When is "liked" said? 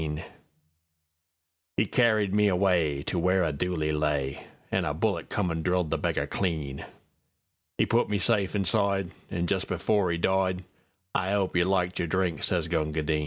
11.65-11.99